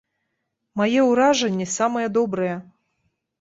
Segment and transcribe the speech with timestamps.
[0.79, 2.57] Мае ўражанні самыя добрыя.